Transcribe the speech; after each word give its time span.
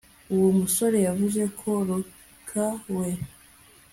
uwo 0.33 0.49
musore 0.59 0.97
yavuye 1.07 1.43
kuri 1.57 1.79
rocker 1.87 2.71
we 2.97 3.07